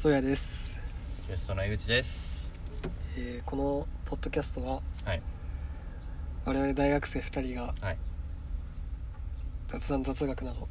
[0.00, 0.80] そうやです、
[1.28, 2.48] ゲストの江口です。
[3.18, 5.20] えーこのポッドキャストははい。
[6.46, 7.98] 我々大学生2人がはい。
[9.68, 10.68] 雑談雑学など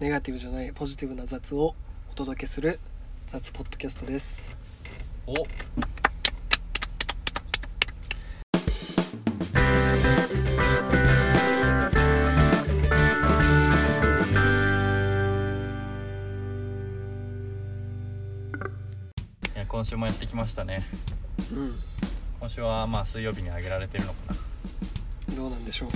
[0.00, 1.74] ネガティブじゃないポジティブな雑を
[2.10, 2.80] お届けする
[3.26, 4.56] 雑ポッドキャストです。
[5.26, 5.34] お
[19.76, 20.84] 今週もやってきましたね。
[21.52, 21.74] うん。
[22.40, 24.32] 今週はまあ水曜日に上げられてるのか
[25.28, 25.34] な。
[25.36, 25.90] どうなんでしょう。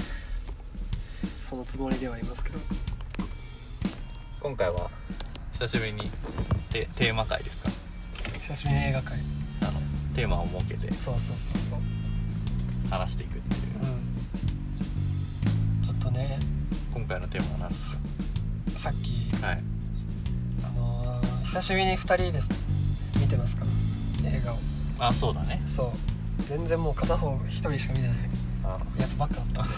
[1.42, 2.58] そのつもりではいますけど。
[4.42, 4.90] 今回は
[5.54, 6.10] 久しぶりに
[6.68, 7.70] テテーマ会ですか？
[8.42, 9.18] 久しぶりに映画界
[9.62, 9.80] あの
[10.14, 11.78] テーマを設けてそうそうそうそう。
[12.90, 13.62] 話していくっていう。
[13.82, 13.86] う
[15.80, 15.82] ん。
[15.82, 16.38] ちょっとね。
[16.92, 17.96] 今回のテーマは何です
[18.76, 19.32] さっき。
[19.40, 19.62] かはい。
[20.64, 22.50] あのー久しぶりに2人です。
[22.50, 22.56] 見
[23.30, 23.64] てますか？
[24.24, 24.58] 映画を。
[24.98, 25.62] あそうだね。
[25.66, 26.42] そう。
[26.48, 28.16] 全然もう片方1人しか見てない
[28.64, 29.68] あやつばっかあっ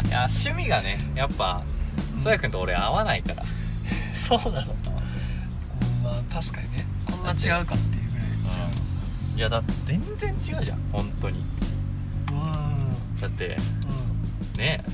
[0.00, 0.06] た。
[0.08, 1.62] いや趣味がねやっぱ
[2.22, 3.44] そやくんと俺合わないから。
[4.14, 4.72] そうなの。
[4.72, 6.02] うん。
[6.02, 6.86] まあ確かにね。
[7.06, 10.80] こんな違うかっていうぐらい違ういやだって全然違うじゃん。
[10.92, 11.44] 本当に。
[12.30, 13.20] うん。
[13.20, 13.56] だって
[14.54, 14.58] うん。
[14.58, 14.84] ね。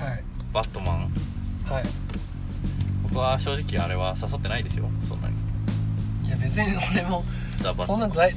[0.00, 0.24] はい。
[0.52, 1.12] バットマン。
[1.64, 1.84] はい。
[3.02, 4.88] 僕は正直あれは刺さってないですよ。
[5.08, 5.34] そんなに
[6.28, 7.24] いや別に俺も
[7.84, 8.32] そんな大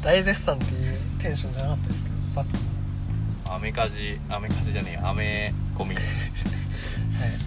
[0.00, 2.46] 大絶賛っていうテンションじゃなかったですけどバッ
[3.44, 3.54] ト。
[3.54, 5.94] アメカジアメカジじゃねえアメコミ。
[5.94, 6.04] はい。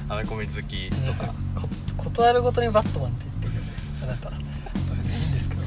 [0.09, 1.33] アメコミ好きとか。
[1.55, 3.55] こ断るごとにバットマンって言ってる。
[3.55, 3.67] よね
[4.03, 4.29] あなた。
[4.29, 4.41] 別
[5.07, 5.61] にいいんですけど。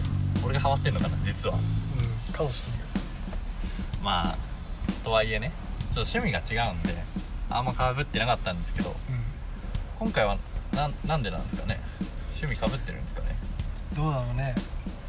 [0.45, 1.55] 俺がハマってんのかな実は。
[1.55, 2.81] うんかもしれない。
[4.03, 4.39] まあ
[5.05, 5.53] とはいえね
[5.93, 6.95] ちょっと趣味が違うんで
[7.51, 8.95] あんまかぶってなかったんですけど
[9.99, 10.39] 今回は
[10.73, 11.81] なんなんでなんですかね。
[12.41, 13.30] 趣味かぶってるんですかね
[14.01, 14.55] どうだろうね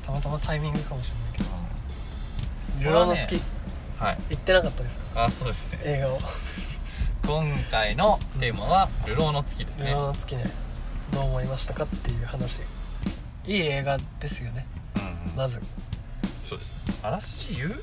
[0.05, 1.49] たまたまタイミングかもしれないけど。
[1.49, 3.41] う「流浪の月」
[3.97, 4.17] はい。
[4.31, 5.25] 行ってなかったですか？
[5.25, 5.79] あそうですね。
[5.85, 6.19] 映画を。
[7.25, 9.85] 今回のテーマは「流浪の月」で「すね。
[9.87, 10.51] 流浪の月ね」
[11.13, 12.59] どう思いましたかっていう話。
[13.45, 14.65] いい映画ですよね。
[14.95, 15.35] うんうん。
[15.37, 15.61] まず。
[16.49, 17.81] そうですあらし言う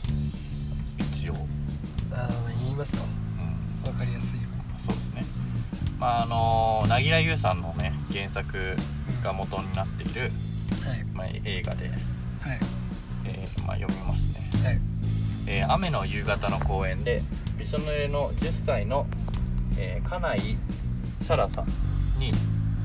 [0.99, 1.35] 一応、
[2.13, 3.03] あー言いますか。
[3.03, 4.49] うん、分かりやすいよ。
[4.85, 5.25] そうですね。
[5.99, 8.77] まああの凪良優さんのね原作
[9.23, 10.31] が元になっている、はい
[11.15, 11.99] まあ、映画で、はい。
[13.25, 14.51] えーまあ、読みますね。
[14.65, 14.81] はい。
[15.47, 17.23] えー雨の夕方の公園で
[17.59, 19.06] びしょ濡れの10歳の、
[19.79, 20.56] えー、家内
[21.23, 21.67] サラさん
[22.19, 22.33] に、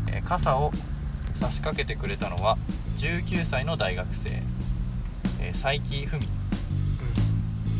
[0.07, 0.71] えー傘を
[1.35, 2.57] 差し掛けてくれたのは
[2.97, 4.29] 19歳の大学生、
[5.41, 6.27] えー佐伯文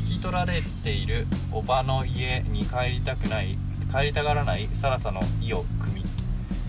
[0.10, 3.58] 引き取られているおばの家に帰りたくない
[3.92, 6.04] 帰りたがらないサラサの意を汲み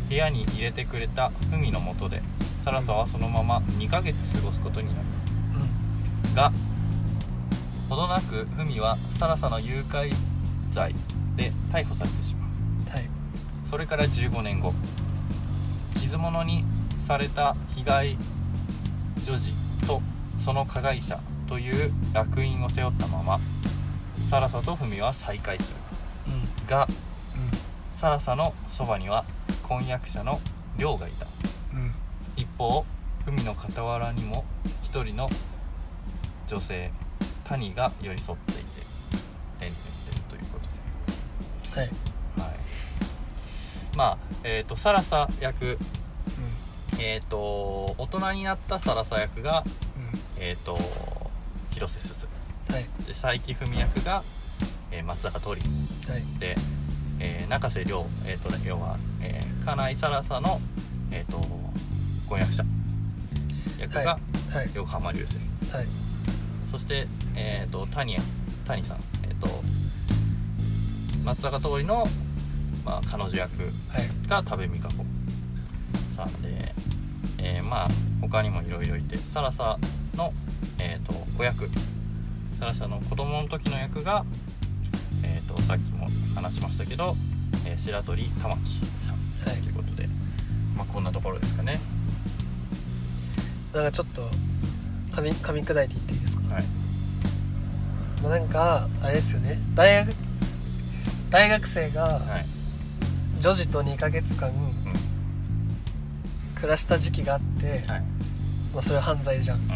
[0.09, 2.23] 部屋に入れてくれた文のもとで
[2.65, 5.01] サラサはそのまま2ヶ月過ごすことになる。
[5.55, 6.29] うん。
[6.29, 6.51] うんが
[7.91, 10.11] ほどなく文はサラサの誘拐
[10.73, 10.95] 罪
[11.37, 12.91] で逮捕されてしまう。
[12.91, 13.09] はい。
[13.71, 14.73] それから15年後。
[16.01, 16.65] 傷物に
[17.07, 18.19] された被害
[19.27, 19.53] 女児
[19.87, 20.01] と
[20.45, 23.39] その加害者という烙印を背負ったまま
[24.31, 25.77] サラサと文は再会する。
[26.29, 26.67] うん。
[26.67, 29.27] がうサラサのそばには
[29.63, 30.41] 婚約者の
[30.79, 31.27] 亮がいた
[32.37, 32.85] 一方
[33.27, 34.45] 文の傍らにも
[34.83, 35.29] 一人の
[36.47, 36.91] 女性
[37.45, 38.63] 谷が寄り添っていて
[39.61, 39.81] 点々
[40.11, 41.81] 点ということで。
[41.81, 41.89] はい。
[42.49, 42.57] はい。
[43.97, 45.73] まあえっ、とサラサ役。
[45.73, 45.79] う
[47.01, 47.37] えっ、と
[47.99, 49.65] 大人になったサラサ役がん。
[50.39, 50.79] えっ、と
[51.71, 52.27] 広瀬すず。
[52.69, 52.85] うんはい。
[53.07, 54.23] で佐伯文役が、
[54.91, 55.69] えー松坂桃李。
[56.13, 56.23] はい。
[56.39, 56.57] で、
[57.21, 60.61] えー中瀬亮えっ、と要は、えー、金井サラサの
[61.11, 61.39] えっ、と
[62.29, 62.65] 婚約者。
[63.79, 64.19] 役が
[64.51, 64.71] はい。
[64.75, 65.37] 横浜流星、
[65.77, 65.87] はい。
[66.71, 68.17] そして、えー、と谷
[68.67, 69.49] 谷さん、えー、と
[71.25, 72.07] 松坂桃李の、
[72.85, 73.69] まあ、彼女役は
[74.01, 74.29] い。
[74.29, 75.05] が多部未華子。
[76.17, 76.73] さんで、
[77.39, 77.89] えーまあ
[78.21, 79.79] 他にもいろいろいてサラサ
[80.17, 80.33] の、
[80.79, 81.69] えー、と子役。
[82.59, 84.25] サラサの子供の時の役が、
[85.25, 87.17] えー、とさっきも話しましたけど、
[87.67, 89.51] えー白鳥玉樹さん。
[89.51, 89.61] はい。
[89.63, 90.09] ということで、
[90.77, 91.81] まあ、こんなところですかね
[93.75, 94.23] なんかちょっと
[95.11, 96.65] 噛み噛み砕いていっていいですか、はい。
[98.23, 99.59] まあ、なんかあれですよね。
[99.75, 100.15] 大学
[101.31, 102.47] 大学生がはい、
[103.41, 104.55] 女児と2ヶ月間うん。
[106.55, 108.01] 暮らした時期があって、はい。
[108.73, 109.59] まあ、それは犯罪じゃん。
[109.59, 109.67] うん。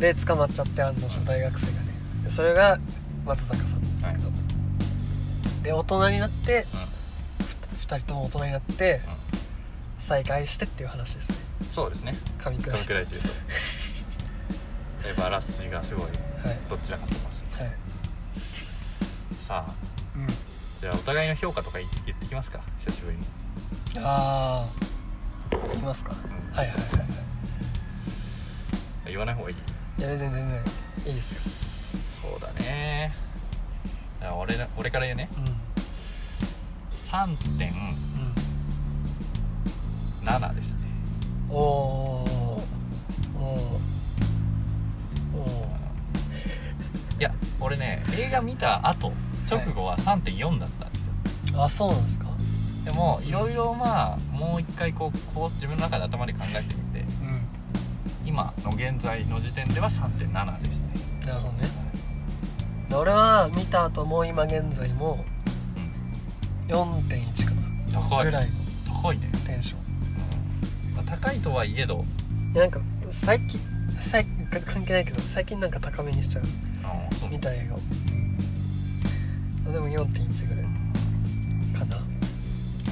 [0.00, 1.78] で捕まっちゃって案の定大学生がね。
[2.24, 2.78] でそれが
[3.26, 4.30] 松坂さんなんですけど、
[5.64, 6.80] で大人になってうん。
[7.84, 9.00] 2人とも大人になって
[10.04, 11.36] 再会してっていう話ですね。
[11.70, 12.14] そうですね。
[12.38, 12.64] 噛み砕い。
[12.64, 13.28] てそのくらいというと。
[15.08, 16.12] やっぱあらすじがすごいはい。
[16.68, 17.42] どちらかと思います。
[17.58, 17.72] はい。
[19.48, 19.74] さあ
[20.14, 20.26] うん。
[20.80, 22.60] じゃあお互いの評価とか言言ってきますか？
[22.80, 23.24] 久しぶりに、
[24.00, 24.68] あ
[25.50, 26.12] あいきますか。
[26.12, 26.14] う
[26.52, 26.54] ん。
[26.54, 26.86] はいはいはい。
[26.98, 27.08] はい
[29.06, 29.56] 言わない方がいい？
[29.56, 30.62] いや別に全然
[31.06, 32.30] いいですよ。
[32.30, 33.14] そうだね。
[34.38, 35.30] 俺ら俺から言うね。
[35.36, 35.44] うん。
[37.10, 38.13] 3.7うん
[40.24, 40.78] ですね。
[41.50, 41.58] おお
[43.36, 43.42] お
[45.34, 45.66] おお
[47.18, 49.12] いや俺ね映画見た後
[49.48, 51.12] 直後は3.4だったんですよ、
[51.62, 52.26] あそうなんですか？
[52.84, 57.40] でもいろいろまあもう一回こうこう自分の中で頭で考えてみてうん。
[58.26, 60.88] 今の現在の時点では3.7ですね。
[61.26, 61.68] なるほどね。
[62.88, 65.24] で俺は見た後も今現在も
[66.68, 67.52] 4.1か
[68.08, 68.24] 高い。
[68.24, 68.54] なぐらいの。
[69.02, 69.30] 高いね、
[71.20, 72.04] 高いとはいえど。
[72.04, 72.80] ンなんか
[73.10, 73.60] 最近
[74.00, 74.24] 最
[74.66, 76.44] 関係ないけど最近なんか高めにしちゃう。
[76.82, 77.30] ああそう。
[77.30, 77.80] 見た映画を、
[79.66, 80.64] うん、でも4.1ぐらい
[81.78, 82.02] かな。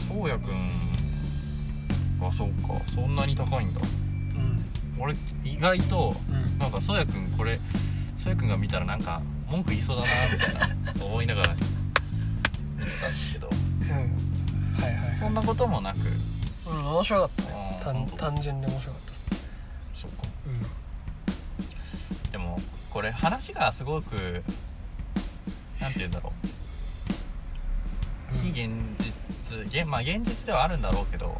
[0.09, 2.81] そうやくんあそうか。
[2.95, 3.81] そんなに高いんだ。
[3.81, 4.65] うん。
[5.01, 5.15] 俺
[5.45, 6.59] 意外とうん。
[6.59, 7.59] なんかそうやくんこれ
[8.23, 9.21] そうやくんが見たらなんか
[9.51, 11.67] 文句言いそうだなみたいな 思いながら見て
[13.01, 13.49] たんですけど。
[13.51, 13.89] うん。
[13.89, 14.03] はい
[14.85, 15.17] はいはい。
[15.19, 15.99] そんなこともなく。
[16.67, 19.27] うん面白かったね単単純に面白かったです。
[19.95, 20.25] そうか。
[20.47, 20.67] うん
[22.31, 22.59] でも
[22.91, 24.43] これ話がすごく
[25.81, 26.33] なんて言うんだろ
[28.33, 28.39] う。
[28.39, 31.37] 非現実現,、まあ、現実ではあるんだろうけどうん。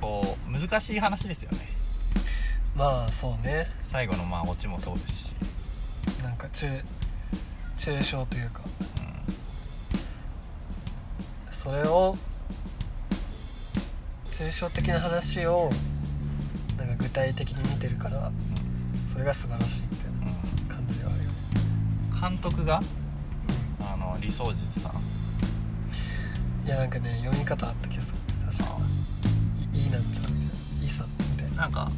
[0.00, 1.68] こう難しい話ですよね。
[2.76, 3.66] まあそうね。
[3.90, 5.34] 最後のまあオチもそうですし、
[6.22, 6.66] なんか中
[7.76, 8.60] 抽象というか。
[11.50, 12.16] それを
[14.38, 15.68] 抽象的な話を
[16.76, 18.30] なんか具体的に見てるから
[19.08, 21.34] それが素晴らしいみたいうんうんな感じではあるよね。
[22.20, 22.80] 監督が
[23.80, 24.92] あの理想実さん。
[24.92, 24.98] うん
[26.64, 28.18] いやなんかね読み方あった気がする。
[28.46, 28.78] 確か
[29.72, 30.84] いいいなんちゃらみたいな。
[30.84, 31.56] いいさみたいな。
[31.62, 31.90] なんか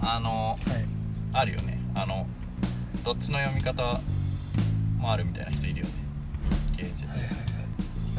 [0.00, 0.84] あのはい。
[1.34, 1.78] あるよね。
[1.94, 2.26] あの
[3.04, 4.00] どっちの読み方
[4.98, 5.92] もあるみたいな人いるよね。
[6.74, 7.32] 刑事、はいはいは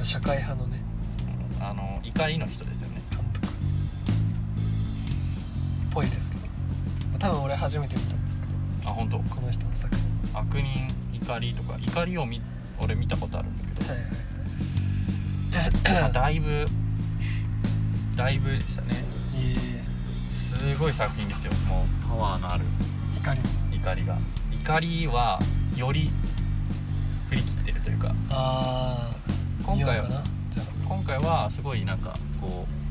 [0.04, 0.06] い。
[0.06, 0.80] 社会派のね。
[1.58, 1.64] うん。
[1.64, 2.93] あの怒りの人ですよね
[5.94, 6.44] ぽいですけど。
[6.44, 6.50] ま
[7.16, 8.54] あ多分俺初めて見たんですけど。
[8.90, 9.20] あ本当？
[9.20, 10.04] この人の作品。
[10.34, 11.78] 悪人怒りとか。
[11.80, 12.42] 怒りを見
[12.80, 14.10] 俺見たことあるんだけど、はいはい
[16.02, 16.68] まあだいぶ
[18.16, 19.04] だいぶでしたね。
[20.32, 21.54] すごい作品ですよ。
[21.68, 22.64] もうパワーのある。
[23.18, 23.46] 怒りも。
[23.76, 24.18] 怒りが。
[24.52, 25.40] 怒りは
[25.76, 26.10] より
[27.30, 28.16] 振り切ってるというか。
[28.30, 29.16] ああ
[29.66, 30.24] 今回は
[30.88, 32.83] 今回はすごいなんかこう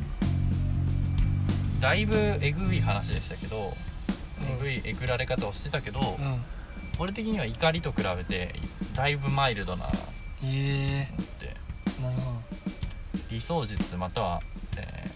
[1.83, 3.75] だいぶえぐい話でしたけど、
[4.39, 4.57] うん。
[4.57, 6.17] えぐいえぐられ方をしてたけど、
[6.99, 8.55] 俺的には怒りと比べて
[8.95, 9.97] だいぶマイルドなって
[10.45, 11.09] え
[12.01, 12.43] なるほど。
[13.31, 14.41] 理想実または、
[14.77, 15.11] え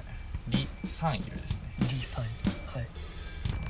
[0.51, 1.59] ー、リ・サンイルですね。
[1.81, 2.29] リーサイン
[2.67, 2.87] はい。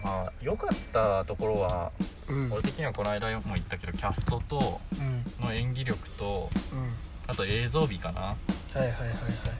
[0.02, 1.92] まあ良かったところは
[2.28, 2.50] うん。
[2.52, 5.44] 俺的にはこの間も言ったけどキャストとうん。
[5.44, 6.94] の演技力とうん。
[7.26, 8.20] あと映像美かな。
[8.20, 9.10] はいはいはいはい。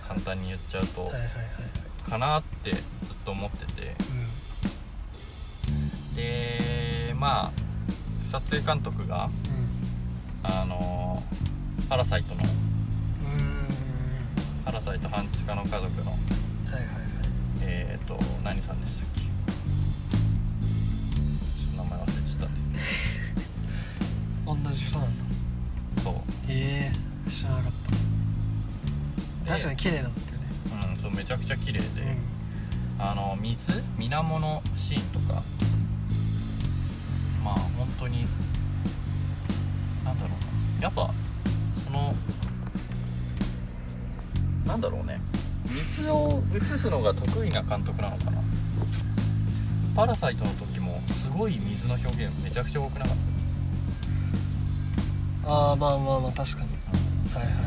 [0.09, 2.83] 簡単に言っちゃうと、はいはいはいはいかなってずっ
[3.25, 3.95] と思ってて。
[6.13, 7.53] うでまあ
[8.31, 9.31] 撮影監督がん。
[10.43, 11.37] あのー
[11.89, 12.49] パラサイトのうん。
[12.49, 13.67] うん
[14.65, 16.87] パラサイト半地下の家族のはいはいはい。
[17.63, 19.21] えっ、ー、と何さんでしたっけ？
[19.21, 19.29] ちょ
[21.69, 23.35] っと名前忘れちゃったんです
[24.47, 25.25] 同じ人なんだ。
[26.03, 26.15] そう。
[26.49, 26.93] え
[27.27, 27.73] え知らなかっ
[29.45, 30.13] でた確かに綺麗だん
[31.07, 32.05] そうめちゃくちゃ綺麗で、う
[32.99, 33.03] ん。
[33.03, 33.81] あの水？
[33.97, 35.41] 水面のシーンとか。
[37.45, 38.27] まあ本当に
[40.05, 40.83] なんだろうな。
[40.83, 41.15] やっぱ
[41.85, 42.13] その
[44.67, 45.21] なんだろうね。
[45.69, 48.43] 水を映すのが得意な監督なのかな。
[49.95, 53.17] パラサイトの時もすごい水の表現めちゃくちゃ多くなかっ
[55.47, 56.69] ああまあまあまあ確かに。
[57.33, 57.66] た、はいはい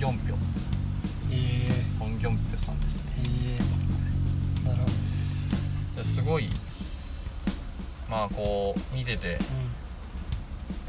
[0.00, 0.34] ギョンピョ
[1.30, 1.98] え。
[1.98, 3.00] ポン・ギョンピョさんですね。
[3.18, 4.62] ええ。
[4.62, 6.02] えなるほど。
[6.02, 6.48] ですごい。
[8.08, 9.36] まあこう見てて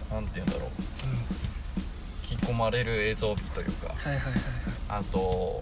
[0.09, 1.07] うなんて言うんだろう。
[1.07, 1.17] んうん。
[2.31, 4.41] 引き込まれる映像美というかはいはいはいはい。
[4.87, 5.61] あと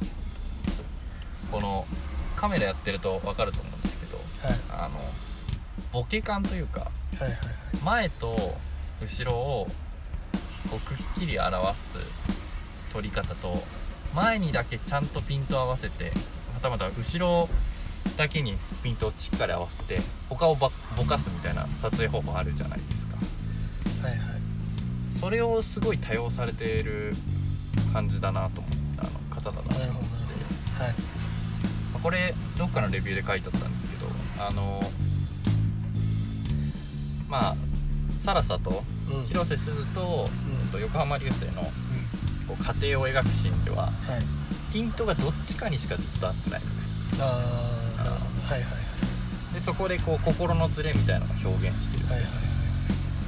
[1.51, 1.87] この
[2.35, 4.59] カメラやってると分かると思うんですけどはい。
[4.69, 4.99] あの
[5.91, 6.87] ボケ感というかは
[7.21, 7.37] いはいはい。
[7.83, 8.59] 前と
[9.01, 9.67] 後ろを
[10.69, 11.97] こうくっきり表す
[12.91, 13.63] 撮り方と
[14.15, 16.05] 前にだけちゃんとピント合わせて
[16.53, 17.47] はたまた後ろ
[18.17, 23.15] だけにピントをしっかり合わせて他をばぼかすみたいな撮影方法あるじゃないですか。
[24.03, 24.19] はいはい。
[25.19, 27.13] それをすごい多用されている
[27.93, 30.83] 感じだなと思ったあの方だなと思って。
[30.83, 30.93] はい。
[31.93, 34.07] まあこれどっかのレビューで書いてあったんですけど
[34.47, 34.81] あの
[37.27, 37.55] まあ
[38.23, 39.25] サラサとうん。
[39.25, 40.29] 広瀬すずと,、
[40.63, 40.71] うん。
[40.71, 41.88] と横浜流星のうん
[42.49, 43.93] こう家庭を描くシーンでははい。
[44.73, 46.61] ピントがどっちかにしかずっと合ってない。
[47.19, 48.53] ああなるほど。
[48.53, 48.69] はいはい
[49.53, 52.29] でそこでこう心のズレみたいなのが表現してる、はいはいは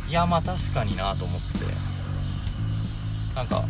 [0.07, 0.09] い。
[0.09, 1.51] いやまあ確かになと思って。
[3.35, 3.63] なんか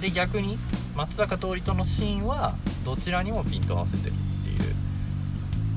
[0.00, 0.58] で逆に
[0.96, 4.74] 松坂桃李とのシーンはどちらにもピントを合わせてるっていう。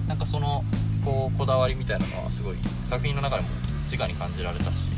[0.08, 0.64] なんかその
[1.06, 2.58] こうこだわりみたいなのはすごい
[2.90, 3.48] 作品の中でも
[3.92, 4.90] 直に感じられたし、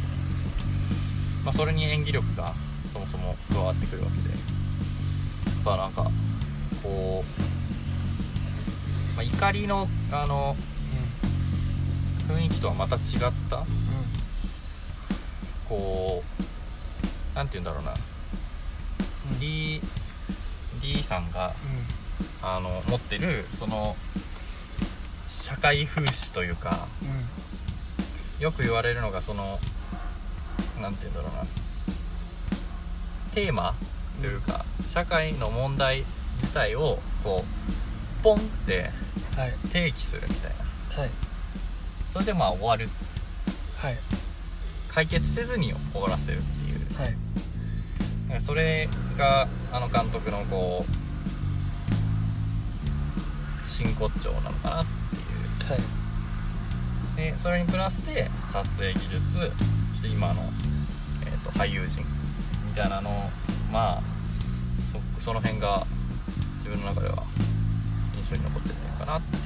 [1.45, 2.72] まあ、それに演技力がそ
[3.23, 6.09] も加わってくるわけでやっぱなんか
[6.83, 10.55] こう、まあ、怒りのあの
[12.27, 13.01] 雰囲気とはまた違っ
[13.49, 13.65] たうん。
[15.67, 16.23] こ
[17.33, 17.93] うなんて言うんだろうな。
[19.31, 19.39] うん。
[19.39, 19.81] リー
[20.81, 21.53] リーさんが
[22.41, 23.95] あの持ってるその
[25.27, 27.23] 社会風刺というかうんうん。
[28.39, 29.59] よく言われるのがその
[30.81, 31.62] なんて言うんだろうな
[33.33, 33.75] テーマ
[34.21, 36.03] というか、社会の問題
[36.41, 38.89] 自体をこうポンって
[39.35, 39.51] はい。
[39.69, 40.51] 提起するみたい
[40.95, 41.01] な。
[41.01, 41.09] はい。
[42.11, 42.87] それでまあ終わる。
[43.77, 43.97] はい。
[44.89, 47.01] 解決せずに終わらせるっていう。
[47.01, 47.15] はい。
[48.29, 48.87] なんかそれ
[49.17, 50.91] があの監督のこう
[53.69, 55.71] 真骨頂なのかなっていう。
[55.71, 56.03] はい。
[57.15, 59.51] でそれにプラスで撮影技術
[59.91, 60.41] そして今の、
[61.25, 62.03] えー、と俳優陣
[62.73, 63.29] みたいなの
[63.71, 64.01] まあ
[65.19, 65.85] そその辺が
[66.59, 67.23] 自分の中では
[68.17, 69.39] 印象に残ってるのかなってい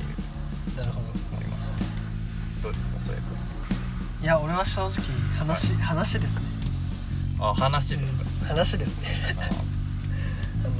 [0.73, 0.77] う。
[0.77, 1.07] なるほど。
[1.33, 1.85] 思いましたね。
[2.63, 4.89] どうですかそれいや俺は正直
[5.37, 6.45] 話、話ですね。
[7.39, 9.07] あ話ですか、話ですね。
[9.37, 9.41] あ
[10.65, 10.75] あの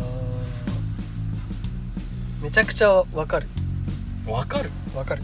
[2.39, 3.47] ーめちゃくちゃわかる。
[4.25, 4.71] わかる？
[4.95, 5.23] わかる。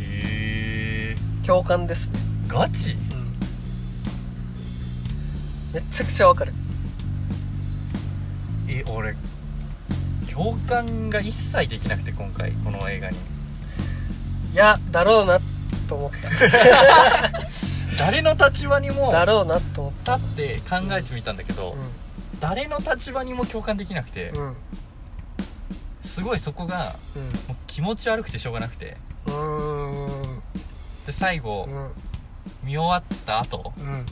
[0.00, 2.18] へえ共感ですね。
[2.48, 2.92] ガチ？
[2.92, 3.11] うん
[5.72, 6.52] めっちゃくちゃわかる。
[8.68, 9.14] え俺
[10.30, 13.16] 共感が一切できなくて今回この映画に。
[14.52, 15.40] いやだろうな
[15.88, 17.42] と思った。
[17.98, 21.76] 誰の立場にもだろうなと思っ立って考えてみたんだけど、
[22.40, 24.56] 誰の立場にも共感できなくて、うん。
[26.04, 26.96] すごいそこが
[27.48, 28.96] もう気持ち悪くてしょうがなくて。
[29.26, 30.42] うんうん。
[31.06, 31.90] で最後、うん。
[32.62, 34.06] 見終わった後うん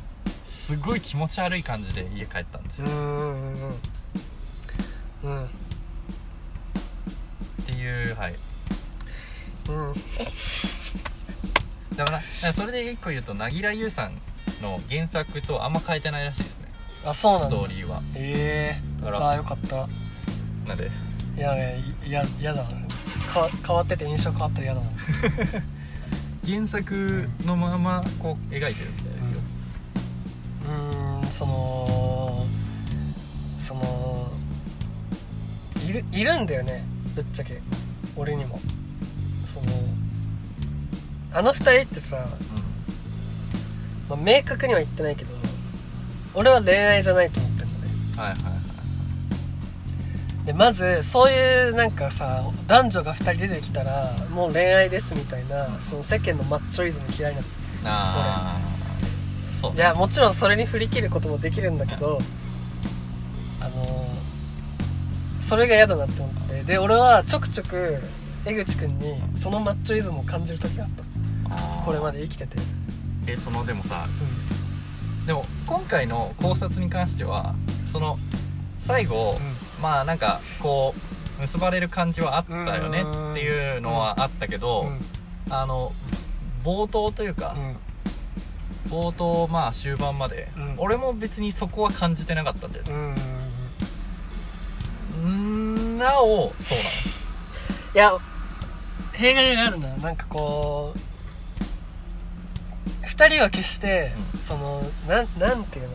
[0.71, 3.35] すごい気持ち悪い感じで家帰ったんですよ、うん
[5.25, 5.47] うんっ
[7.67, 8.35] ていうはい。
[9.69, 9.95] うん。
[11.97, 14.13] だからそれで一個言うと凪良優さん
[14.63, 16.69] の原作とあんま変えてないらしいですね。
[17.03, 17.57] スあそうなんだ。
[17.57, 18.01] トーリーは。
[18.15, 19.01] ええ。
[19.05, 19.19] だから。
[19.27, 19.89] ああよかった。
[20.69, 20.89] なんで？
[21.37, 22.71] いやいやいややだか
[23.67, 24.91] 変わってて印象変わったら嫌だな。
[26.47, 29.10] 原作のままこう描いてるみたいですよ、
[30.67, 32.47] うーんその
[33.59, 34.31] その
[35.89, 37.61] いるいるんだよねぶっちゃけ。
[38.17, 38.61] 俺にも。
[39.47, 39.67] その
[41.33, 42.27] あの二人ってさ、
[44.09, 45.35] まあ、明確には言ってないけど
[46.35, 47.89] 俺は恋愛じゃないと思ってんのね。
[48.17, 50.47] はいはいはい。
[50.47, 57.47] でまずそういうなんかさ男女が2人出てきたらもう恋愛ですみたいなその世間のマッチョイズム嫌いなの。
[57.85, 58.70] ああ
[59.61, 62.21] そういやもちろんそれに振り切ることもできるんだけど
[63.61, 64.07] あの
[65.41, 67.99] それが嫌だなって思ってで俺はちょくちょく
[68.47, 71.11] 江口くんにそのマッチョイズムを感じる時があった。
[71.85, 72.57] これまで生きてて。
[73.27, 74.07] えそのでもさ
[75.27, 77.55] でも今回の考察に関しては
[77.93, 78.19] その
[78.81, 79.39] 最後、
[79.83, 80.95] まあなんかこ
[81.39, 85.01] う結ばれる感じはあったよねうんっていうのはあったけど、うん。
[85.53, 85.93] あの
[86.65, 87.57] 冒頭というか、
[88.91, 90.75] 冒頭まあ終盤まで、うん。
[90.79, 93.15] 俺も別にそこは感じてなかったんだよね。
[95.23, 95.99] うん。
[95.99, 96.79] なおそう
[97.95, 98.13] いや
[99.13, 100.99] 弊害があるななんかこう
[103.07, 104.41] 2人は決して、うん。
[104.41, 105.95] そのなんなんていうの？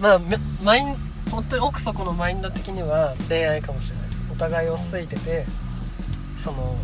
[0.00, 0.96] あのまあめマイン
[1.30, 4.06] 本当に奥底のマインド的には恋愛かもしれない。
[4.32, 5.46] お互いを好いてて
[6.36, 6.76] その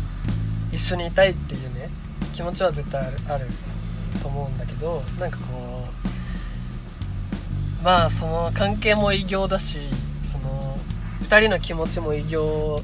[0.71, 1.89] 一緒にいたいっていうね
[2.33, 3.47] 気持ちは絶対あるある
[4.21, 5.87] と思うんだけどなんかこ
[7.81, 9.79] うまあその関係も異形だし
[10.23, 10.39] そ
[11.29, 12.81] 2人の気持ちも異形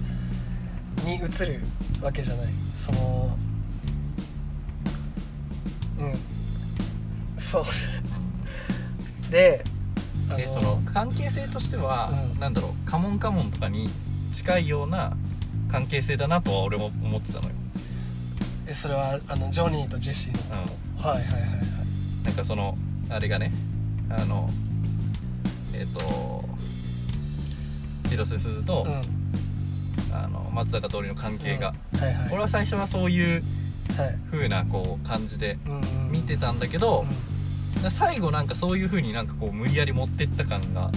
[1.03, 1.61] に移る
[2.01, 2.47] わけじゃない。
[2.77, 3.37] その
[5.99, 7.39] うん。
[7.39, 7.65] そう。
[9.31, 9.63] で
[10.29, 12.39] あでその関係性としては、うん。
[12.39, 13.89] なんだろうカモンカモンとかに
[14.31, 15.17] 近いような
[15.71, 17.55] 関係性だなとは俺も思ってたのよ、
[18.67, 20.63] えそれはあのジョニーとジェシーの。
[20.63, 22.21] うはいはいはいはい。
[22.21, 22.77] ん、なんかその
[23.09, 23.51] あれがね
[24.09, 24.49] あの
[25.73, 26.43] えっ、と
[28.09, 29.03] 広瀬すずと、うん。
[30.15, 31.99] あの松坂桃李の関係が、うん。
[31.99, 32.29] はいはい。
[32.31, 33.43] 俺は最初はそういう
[33.97, 34.17] はい。
[34.31, 37.05] 風なこう感じでうんうん見てたんだけど、
[37.85, 40.91] う最後なんかそういう風になんかこう無理やり持ってった感がん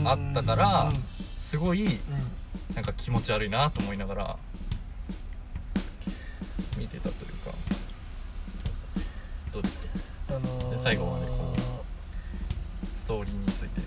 [0.00, 0.08] うん。
[0.08, 1.04] あったからうん。
[1.44, 1.94] すごいうん。
[2.74, 4.36] なんか気持ち悪いなと思いながら
[6.78, 7.52] 見てたというか。
[9.52, 9.78] どうです
[10.28, 10.36] か？
[10.36, 11.54] あのーで最後までこ
[12.98, 13.80] ストーリーについて。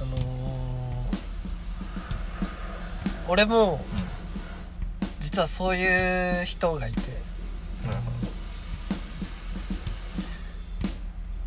[0.00, 0.20] あのー
[3.28, 3.78] 俺もう
[5.20, 7.00] 実はそういう人がいて。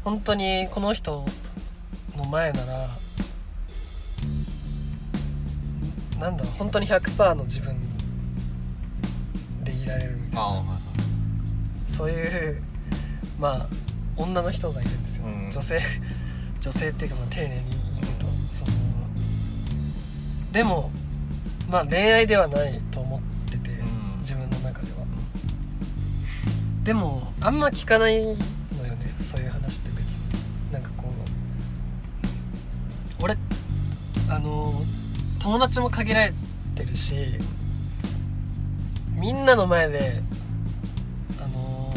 [0.03, 1.23] 本当にこの人
[2.17, 2.89] の前ならん
[6.19, 7.75] なんだろう本当に100%の自分
[9.89, 10.79] られるみたいな。
[11.87, 12.61] そういう
[13.39, 13.67] まあ
[14.15, 15.51] 女の人がいるんですよ、うん。
[15.51, 15.79] 女性
[16.61, 17.61] 女性っていうかまあ丁寧に
[18.01, 18.71] 言うとその
[20.51, 20.91] でも
[21.69, 24.19] まあ恋愛ではないと思ってて、うん。
[24.19, 24.99] 自分の中では、
[26.83, 28.35] でもあんま聞かないのよ
[28.95, 30.19] ねそういう話って別に。
[30.71, 31.05] なんかこ
[33.19, 33.35] う俺
[34.29, 34.81] あの
[35.39, 36.33] 友達も限られ
[36.75, 37.13] てるし
[39.19, 40.21] みんなの前で
[41.41, 41.93] あの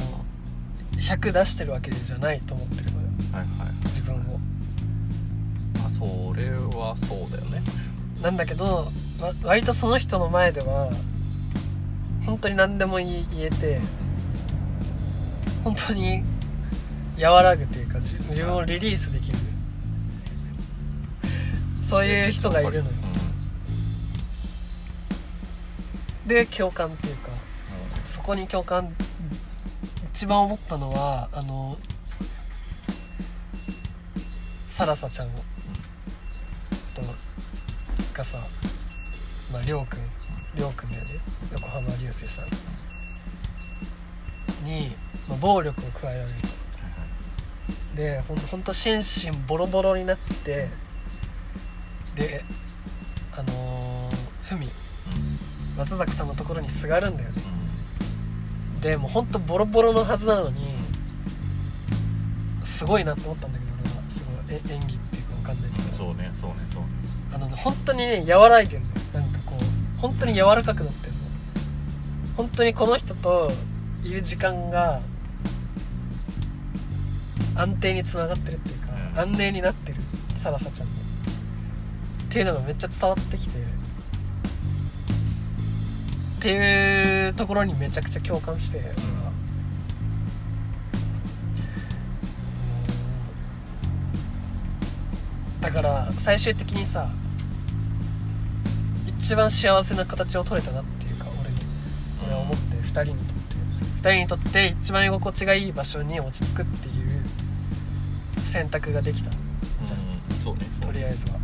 [0.97, 3.07] 100出してるわけじゃないと思ってるのよ。
[3.33, 3.87] はいはい。
[3.87, 4.19] 自分を。
[5.79, 7.63] まあそれはそうだよね。
[8.21, 10.91] なんだけど、わ割とその人の前では
[12.27, 13.81] 本当に何でも言えて
[15.63, 16.25] 本当に
[17.21, 19.39] 和らぐっていうか自自分をリリースできる。
[21.83, 23.02] そういう人がいるのよ
[26.27, 27.31] で共感っていうか
[28.05, 28.95] そこに共感
[30.13, 31.77] 一番思ったのはあの
[34.69, 35.29] サラサちゃん
[36.95, 37.03] と
[38.15, 38.39] がさ
[39.53, 40.23] まありょうくん
[40.55, 41.21] りょうくんだよね。
[41.53, 42.45] 横浜流星さん。
[44.65, 44.95] に、
[45.29, 46.33] まあ、暴力を加えられる。
[47.95, 50.69] とでほんほんと心身ボロボロになって
[52.15, 52.45] で
[55.83, 57.43] 松坂さんのところにすがるんだよね。
[58.81, 60.61] でもうほんとボロボロのはずなのに
[62.63, 64.03] すごいなって思ったんだけど俺は。
[64.09, 65.97] すごいえ演技っていうか分かんないけど。
[65.97, 66.89] そうねそうねそうね。
[67.35, 71.19] あのね本当にね和らいでんのなんかこう本当に柔らかくなってんの。
[72.37, 73.51] 本当にこの人と
[74.05, 75.01] いる時間が
[77.57, 79.33] 安定につながってるっていうか、うん。
[79.33, 79.99] 安寧になってる
[80.37, 80.93] サラサちゃんの。
[80.93, 80.97] っ
[82.29, 83.59] ていうのがめっちゃ伝わってきて
[86.43, 88.95] っていうところにめちゃくちゃ共感して俺は、
[95.55, 95.61] うん。
[95.61, 97.09] だから最終的にさ
[99.07, 101.59] 一番幸せな形を取れたなっていうか俺に。
[102.27, 104.09] 俺は思って2人にとって。
[104.09, 107.23] 2人にとって一番居心地がいい場所に落ち着くっていう
[108.45, 109.31] 選択ができた。
[109.85, 110.67] じゃんうんそうね。
[110.81, 111.39] とりあえずは。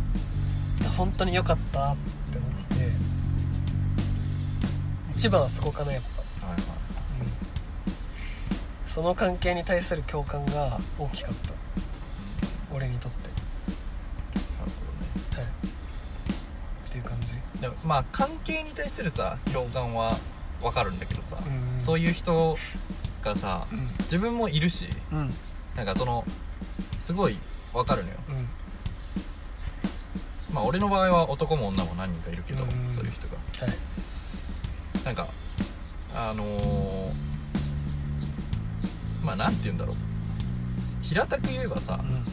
[0.97, 1.95] 本当に良かったっ
[2.33, 3.08] て思って
[5.19, 6.03] 一番はそこかなやっ
[6.39, 6.61] ぱ、はいはい。
[6.61, 6.67] うん、
[8.87, 11.51] その関係に対する共感が大きかった。
[12.73, 13.27] 俺にとって。
[13.27, 13.39] なる
[14.55, 14.63] ほ
[15.35, 15.43] どね。
[15.43, 15.45] はい。
[15.45, 15.49] っ
[16.89, 17.33] ていう感じ。
[17.59, 20.17] でもまあ関係に対するさ共感は
[20.61, 21.49] わかるんだけどさ、う
[21.81, 21.83] ん。
[21.83, 22.55] そういう人
[23.21, 23.89] がさうん。
[24.03, 25.33] 自分もいるしうん。
[25.75, 26.23] なんかその
[27.03, 27.37] すごい
[27.73, 28.15] わかるのよ。
[28.29, 28.31] う
[30.51, 30.53] ん。
[30.55, 32.69] まあ俺の場合は男も女も何人かいるけど、うん。
[32.95, 33.35] そういう人が。
[33.65, 33.75] はい
[35.05, 35.27] なんか
[36.15, 37.13] あのー
[39.25, 39.95] まあなんて言うんだろう。
[41.03, 42.23] 平たく言えばさうん。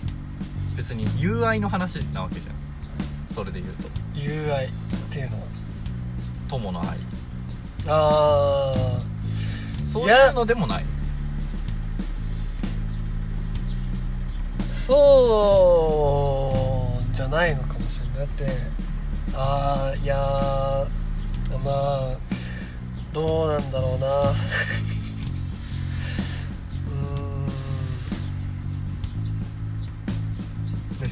[0.76, 2.54] 別に友愛の話なわけじゃん。
[3.34, 3.88] それで言うと。
[4.14, 4.70] 友愛っ
[5.10, 5.46] ていうのは？
[6.48, 6.98] 友の愛。
[7.88, 9.00] あ
[9.92, 10.84] そういうのでもない。
[10.84, 10.86] ー
[14.86, 14.92] そ
[17.10, 18.18] うじゃないのかもしれない。
[18.18, 18.46] だって
[19.34, 22.16] ああいやーまあ
[23.16, 24.06] どうなんだろうな。
[24.30, 24.34] う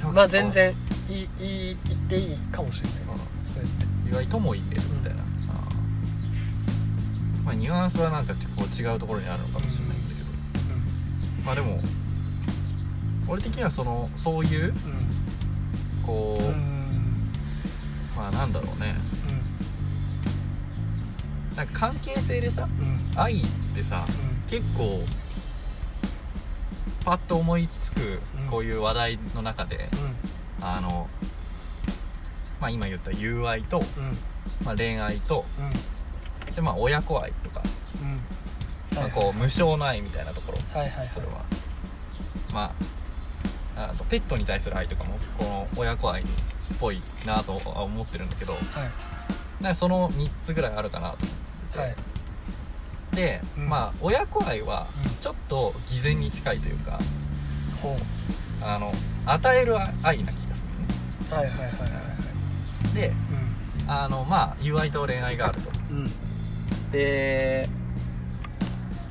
[0.03, 0.15] ーん。
[0.15, 0.75] まあ全然
[1.09, 2.99] いいいい言っていいかもしれない。
[3.49, 3.87] そうやって。
[4.07, 7.43] 意外とも言えるみたいな、あー。
[7.43, 10.27] まあニュアンスはなんかこう違うところにあるのかもしれないんだけど、
[11.47, 11.81] まあでも
[13.27, 14.75] 俺的にはそのそういう
[16.05, 17.31] こう、うんうん。
[18.15, 18.95] まあなんだろうね
[21.57, 22.87] なんか関係性でさうん。
[22.87, 23.45] うん愛っ
[23.77, 24.05] てさ
[24.49, 25.01] 結構
[27.05, 28.51] パッと思いつくうん。
[28.51, 29.89] こういう話題の中で、
[30.61, 30.67] うん。
[30.67, 31.09] あの
[32.61, 34.19] まあ今言った友愛と、うん。
[34.65, 35.45] まあ、恋愛と
[36.49, 36.55] うん。
[36.55, 37.63] でまあ親子愛とか、
[38.01, 38.97] うん。
[38.97, 41.09] まあ、こう無償の愛みたいなところはいはいはい。
[41.09, 41.45] それは。
[42.53, 42.75] ま
[43.77, 46.25] ああとペットに対する愛とかもこの親子愛っ
[46.81, 48.63] ぽいなとは思ってるんだけどはい。
[49.63, 51.44] なんかその3つぐらいあるかなと思ってて、
[51.77, 53.17] はい。
[53.17, 53.69] で、うん。
[53.69, 55.15] まあ親子愛はうん。
[55.17, 56.99] ちょっと偽善に近いというか
[57.83, 57.97] ほ
[58.63, 58.93] あの
[59.27, 60.65] 与える愛な気がす
[61.31, 62.89] うはいはいはいはいはい。
[62.89, 63.13] るねで
[63.87, 65.71] あのまあ友愛と恋愛があると。
[65.91, 65.97] うん。
[65.99, 66.13] うん
[66.93, 67.69] で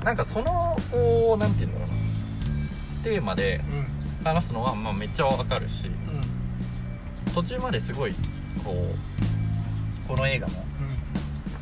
[0.03, 1.93] なんかそのこうなんていうんだろうな。
[3.03, 4.23] テーマでうん。
[4.23, 7.33] 話すのは、まあ、めっちゃわかるしうん。
[7.33, 8.13] 途中まですごい
[8.63, 10.53] こうこの映画も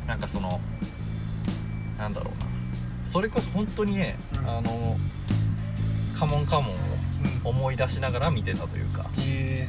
[0.06, 0.60] なんかその
[2.02, 2.46] なんだろうな。
[3.10, 4.38] それこそ本当にね、うん。
[4.48, 4.96] あの
[6.18, 6.74] カモンカモンを
[7.44, 7.56] うん。
[7.56, 9.68] 思い出しながら見てたというかへ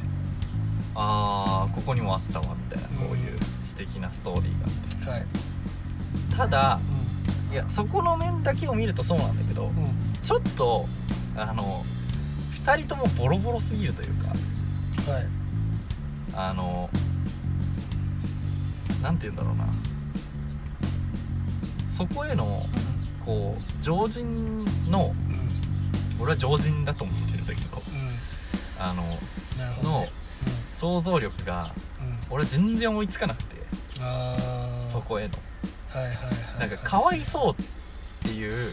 [0.96, 5.10] ああここにもあったわみたいなこういう素敵なストーリーがあって。
[5.10, 5.26] はい。
[6.36, 6.80] ただ
[7.50, 9.74] ういやそこの面だけを見るとそうなんだけどんうん。
[10.20, 10.86] ちょっと
[11.36, 11.84] あの
[12.64, 14.28] 2人ともボロボロすぎるというか
[15.10, 15.26] はい。
[16.34, 16.90] あの
[19.02, 19.66] なんて言うんだろうな
[21.96, 22.66] そこへの
[23.24, 25.44] こう常人のうん
[26.20, 28.18] 俺は常人だと思ってるんだけどうん。
[28.78, 29.02] あの
[29.82, 30.10] のね
[30.72, 31.72] 想像力が
[32.30, 33.54] 俺全然追いつかなくて
[34.90, 35.34] そこへの。
[35.88, 36.20] はいはいは
[36.56, 37.66] いなんかかわいそうっ
[38.28, 38.72] ていううん。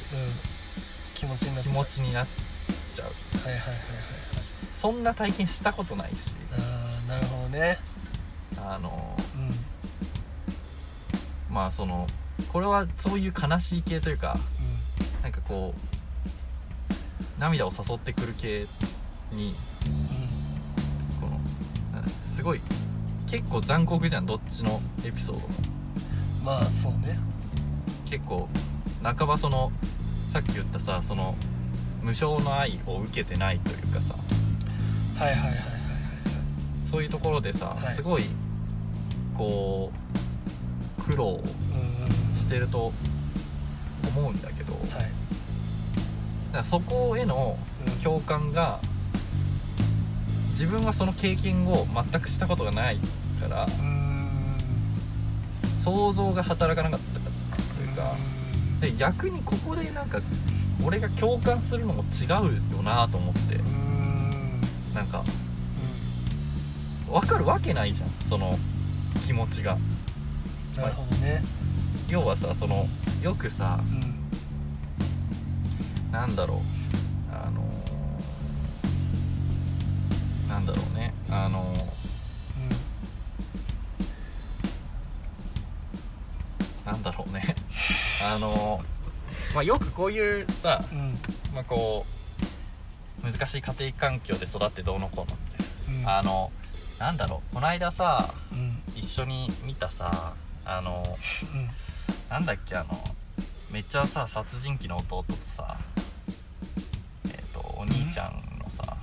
[1.16, 1.74] 気持ちになっちゃう。
[1.74, 2.28] 気持ちになっ
[2.96, 3.08] ちゃう。
[3.48, 3.82] はいはいはいはいはい。
[4.76, 6.16] そんな体験したことないし。
[6.52, 7.78] ああなるほどね。
[8.58, 9.38] あのう
[11.52, 11.54] ん。
[11.54, 12.08] まあその
[12.52, 14.38] これはそういう悲しい系というか
[15.24, 18.66] なんかこう涙を誘ってくる系
[19.32, 19.56] に
[21.18, 21.22] うん。
[21.22, 21.40] この
[22.36, 22.62] すごい
[23.28, 25.48] 結構残酷じゃんどっちのエピソードも。
[26.40, 27.20] うんまあそうね。
[28.10, 28.50] 結構
[29.04, 29.72] 半ばその
[30.34, 31.36] さっき言ったさその
[32.02, 34.16] 無償の愛を受けてないというかさ。
[35.18, 35.72] はいはいはいはいはい
[36.90, 37.96] そういうところでさ、はい。
[37.96, 38.24] すごい
[39.38, 39.92] こ
[41.00, 41.42] う苦労
[41.74, 41.91] うんうん
[42.52, 42.92] してると
[44.10, 45.10] 思うんだけど、だかはい
[46.54, 48.82] らそこへのうん共感が
[50.50, 52.98] 自分はその経験を全くしたことがない
[53.40, 53.68] から
[55.82, 57.20] 想像が働かなかった
[57.78, 58.16] というか
[58.74, 58.80] うん。
[58.82, 60.20] で逆にここでなんか
[60.84, 63.60] 俺が共感するのも違うよなと思って
[64.94, 65.24] なんか
[67.10, 68.58] 分かるわけないじゃんその
[69.26, 69.78] 気持ちが。
[70.76, 71.61] なるほどね
[72.12, 72.88] 要はさその
[73.24, 74.12] よくさうん。
[76.12, 76.58] なんだろう。
[77.34, 81.14] あのーなんだろうね。
[81.30, 81.86] あのー
[86.86, 87.56] なんだろうね。
[88.30, 88.82] あのー
[89.56, 91.00] まあよくこういうさうん。
[91.00, 91.18] うん
[91.54, 92.06] まあこ
[93.24, 95.64] う難しい家庭環境で育ってどうのこうのって。
[96.02, 96.10] うん。
[96.10, 96.52] あの
[97.00, 97.56] なんだろう。
[97.56, 98.82] この間さうん。
[98.98, 100.34] 一緒に見たさ
[100.66, 101.18] あの
[101.54, 101.70] うん
[102.32, 102.98] なんだっけあの
[103.74, 105.78] めっちゃさ殺人鬼の弟とさ
[107.26, 108.96] えっ、とお兄ちゃんのさ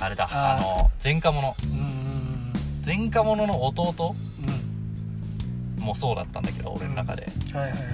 [0.00, 1.56] あれだあの前科者。
[1.64, 2.52] うんうん
[2.86, 4.14] 前科者の弟？
[4.40, 4.48] うん。
[4.48, 7.28] うんもそうだったんだけど俺の中で。
[7.52, 7.88] はいはいはいはい。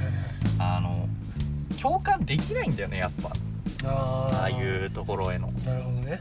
[0.59, 1.09] あの
[1.81, 3.33] 共感できないんだよねやっぱ。
[3.87, 5.51] ああいうところへの。
[5.65, 6.21] なるほどね。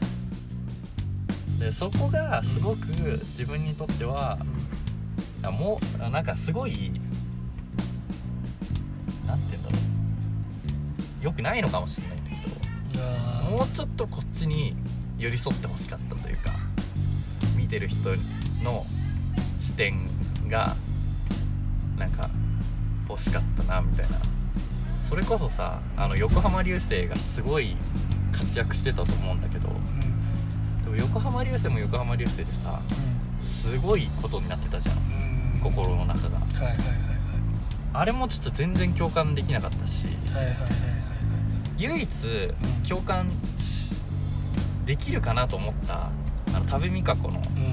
[1.58, 2.86] でそこがすごく
[3.32, 4.63] 自分にとってはうん
[5.44, 6.90] あもうあなんかすごい
[9.26, 9.76] なんて言うんだろ
[11.20, 11.24] う。
[11.24, 12.36] よくないのかもしれないんだけ
[12.96, 13.00] ど。
[13.00, 14.76] あもうちょっとこっちに
[15.18, 16.52] 寄り添ってほしかったというか
[17.56, 18.10] 見てる人
[18.62, 18.86] の
[19.58, 20.06] 視点
[20.48, 20.76] が
[21.98, 22.30] なんか
[23.08, 24.18] 欲しかったなみたいな。
[25.08, 27.76] それこそさあの横浜流星がすごい
[28.32, 30.82] 活躍してたと思うんだけどーうん。
[30.82, 32.80] でも横浜流星も横浜流星でさ
[33.40, 35.13] すごいことになってたじゃんうん
[35.64, 36.38] 心の中が。
[36.38, 36.78] はいはいはいはい。
[37.94, 40.06] あれもちょっと全然共感できなかったし。
[40.06, 40.70] はいはいはいはい
[41.76, 42.08] 唯一
[42.88, 43.96] 共感し
[44.86, 46.08] できるかなと思った
[46.54, 47.72] あの多部未華子のうん。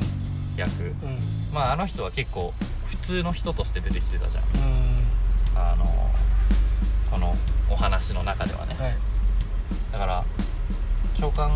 [0.58, 0.93] 役うん。
[1.54, 2.54] まああの人は結構
[2.88, 4.43] 普通の人として出てきてたじゃん。
[4.43, 5.08] うん。
[5.56, 5.86] あの
[7.12, 7.36] この
[7.69, 8.75] お話の中ではね。
[8.80, 8.95] はい。
[9.91, 10.23] だから
[11.19, 11.51] 共感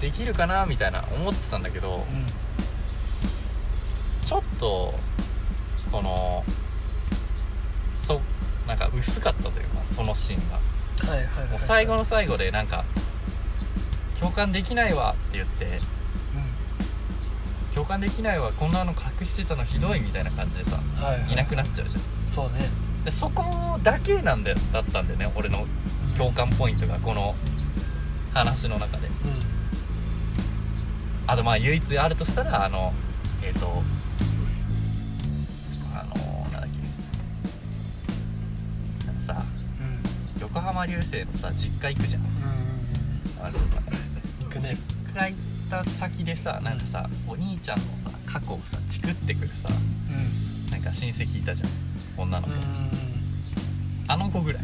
[0.00, 2.26] できるかなみたいな思ってたんだけどうん
[4.60, 4.94] と
[5.90, 6.44] この
[8.06, 8.20] そ
[8.68, 10.60] なんか薄かったというかそのシーンが。
[11.10, 12.84] はいはいはいもう最後の最後でなんか
[14.20, 15.68] 共感できないわって言ってう
[17.74, 21.32] 共感できないわこんなの隠してたのひどいみたいな感じでさんはいはい。
[21.32, 22.02] いなくなっちゃうじゃん。
[22.28, 22.68] そうね。
[23.06, 25.66] でそこだけなんだよだったんだよね俺の
[26.18, 27.34] 共感ポイントがこの
[28.34, 29.06] 話の中で。
[29.06, 29.10] う
[31.26, 32.92] あとまあ唯一あるとしたらあの
[33.42, 33.82] えっ、と
[40.52, 42.22] 横浜流星のさ実家行くじゃん。
[42.22, 43.44] うん。
[43.44, 43.54] あれ
[44.42, 44.76] 行くね。
[45.14, 45.38] 実家行っ
[45.70, 50.70] た先でさなんかさお兄ちゃんのさ過去をさチクってくるさうん。
[50.72, 51.70] なんか親戚いたじゃん。
[52.16, 52.58] 女の子、うん。
[54.08, 54.62] あの子ぐらい。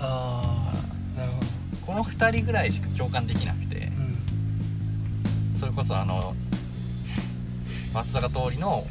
[0.00, 0.72] あ
[1.16, 1.46] あなるほど。
[1.86, 3.76] この2人ぐらいしか共感できなくて。
[3.76, 5.56] うん。
[5.60, 6.34] それこそあの
[7.94, 8.84] 松坂桃李の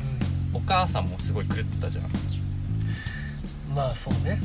[0.54, 2.06] お母さんもすごい狂ってたじゃん
[3.75, 4.41] まあそうね。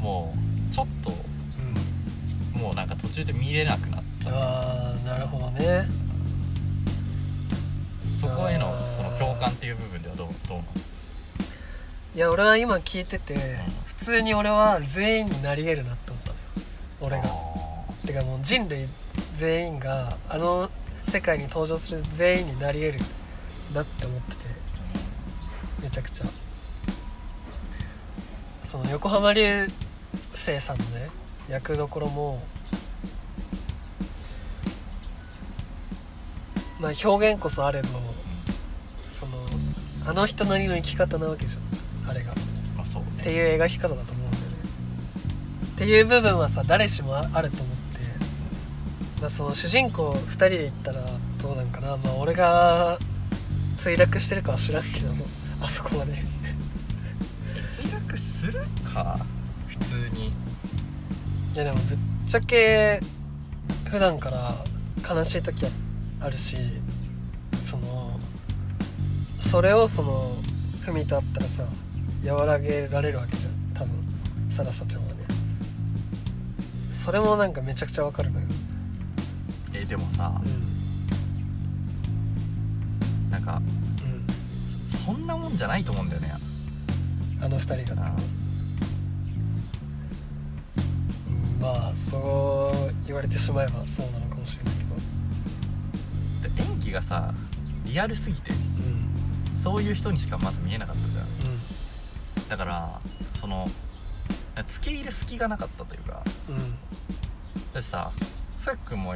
[0.00, 0.34] も
[0.70, 1.16] うちょっとうん。
[2.54, 4.30] うんもうなんか途中で見れなくなった。
[4.30, 5.88] ああなるほどね。
[8.20, 8.96] そこへのあー。
[8.96, 10.68] その共感っていう部分ではどうどうなの？
[12.14, 16.42] いや俺は今聞いてて普通に俺は全員になり得るなって思ったのよ。
[17.00, 17.24] 俺が。
[17.24, 18.88] あてかもう人類
[19.34, 20.70] 全員があの
[21.08, 23.04] 世界に登場する全員になり得る
[23.74, 24.46] なって思ってて。
[25.82, 26.26] めちゃくちゃ
[28.66, 29.68] その横浜流
[30.32, 31.08] 星さんのね
[31.48, 32.42] 役どころも
[36.80, 37.88] まあ表現こそあれど
[39.06, 39.32] その
[40.04, 42.34] あの人なりの生き方なわけじゃんあれが。
[42.76, 43.08] まあそうね。
[43.20, 44.48] っていう描き方だと思うんだよね。
[45.74, 49.20] っていう部分はさ誰しもああると思って。
[49.20, 51.02] まあその主人公2人で行ったら
[51.40, 51.96] どうなんかな。
[51.96, 52.98] まあ俺が
[53.78, 55.12] 墜落してるかは知らんけど
[55.60, 56.35] あそこまで
[58.96, 59.18] か
[59.68, 60.28] 普通に。
[60.28, 60.32] い
[61.54, 63.00] やでもぶっちゃけ
[63.90, 64.54] 普段から
[65.08, 65.70] 悲しい時は
[66.20, 66.56] あるし
[67.60, 68.18] その
[69.40, 70.36] それをその
[70.80, 71.64] ふみと会ったらさ
[72.24, 73.52] 和らげられるわけじゃん。
[73.74, 73.90] 多分
[74.50, 75.26] サラサちゃんはね。
[76.92, 78.46] それもなんかめちゃくちゃわかるのよ。
[79.74, 80.48] えでもさう
[83.28, 83.30] ん。
[83.30, 84.26] なんかうん。
[84.98, 86.34] そんなもんじゃないと思うんだよね。
[87.40, 88.12] あの二人が
[91.66, 96.54] まあそう言われてしまえばそうなのかもしれないけど。
[96.54, 97.34] で演技がさ
[97.84, 99.62] リアルすぎてうん。
[99.62, 101.24] そういう人にしかまず見えなかったじゃん。
[101.24, 101.26] う
[102.48, 103.00] だから
[103.40, 103.68] その
[104.66, 106.22] 付け入る隙がなかったというか。
[106.48, 106.70] んうん。
[107.74, 108.12] だってさ
[108.58, 109.14] さっくんも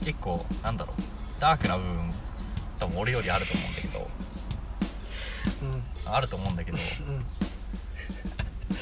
[0.00, 1.02] 結構なんだろう
[1.40, 2.12] ダークな部分
[2.80, 4.10] 多分俺よりあると思うんだけど。
[5.62, 6.12] うん。
[6.12, 6.78] あると思うんだけど。
[6.78, 7.24] うん。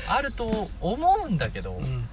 [0.08, 2.08] あると思うんだけど、うん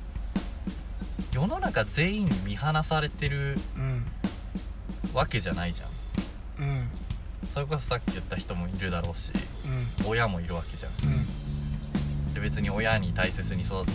[1.34, 4.06] 世の中全員に見放されてるうん。
[5.14, 5.90] わけじゃないじゃん。
[6.66, 6.90] うん。
[7.52, 9.32] それこそさっき言った人もいるだろうし
[10.02, 10.08] うん。
[10.10, 10.92] 親もいるわけじゃん。
[10.92, 10.96] う
[12.30, 12.34] ん。
[12.34, 13.86] で別に親に大切に育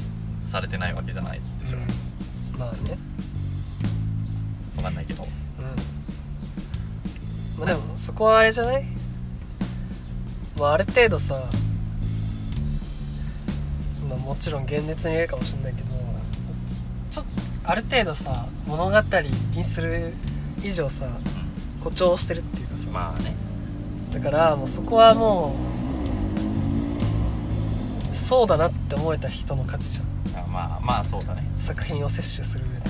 [0.49, 2.59] されてないわけじゃないでしょ、うん。
[2.59, 2.99] まあね。
[4.77, 5.25] わかんないけど。
[5.25, 5.31] うん。
[7.61, 8.85] まあでもそこはあれじゃない？
[10.59, 11.35] まあある程度さ
[14.09, 15.92] まあもちろん現実にいるかもしれないけど
[17.65, 19.01] ある程度さ物語
[19.55, 20.13] にする
[20.63, 21.07] 以上さ
[21.79, 22.89] 誇張してるっていうかさ。
[22.91, 23.35] まあね。
[24.13, 25.55] だからもうそこはも
[28.13, 30.45] うそうだなって思えた人の価値じゃん。
[30.45, 31.45] あまあまあそうだね。
[31.59, 32.83] 作品を摂取する上で。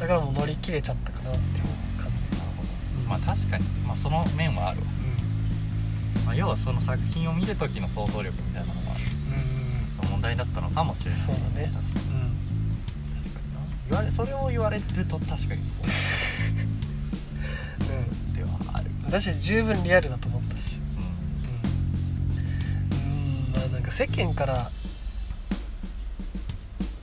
[0.00, 2.24] だからもう乗り切れちゃったかなっていう感じ。
[2.24, 2.68] なるほど、
[3.02, 3.08] うん。
[3.08, 4.86] まあ確かに、まあ、その面はあるわ、
[6.26, 8.92] まあ、要はその作品を見る時の想像力みたいなのが
[10.02, 10.10] うんうん。
[10.10, 11.20] 問題だったのかもしれない。
[11.20, 11.72] そうだね
[13.90, 15.54] 言われそれを言われると確かにそう
[17.90, 17.92] う
[18.30, 18.34] ん。
[18.34, 18.90] ではある。
[19.04, 20.76] 私十分リアルだと思ったし。
[20.76, 20.78] う
[22.94, 23.00] うん。
[23.02, 23.06] う
[23.48, 24.70] んまあなんか世間から